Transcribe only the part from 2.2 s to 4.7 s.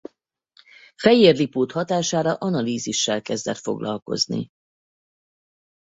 analízissel kezdett foglalkozni.